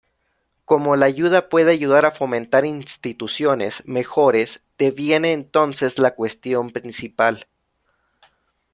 [0.65, 7.45] Cómo la ayuda puede ayudar a fomentar instituciones mejores deviene entonces la cuestión principal.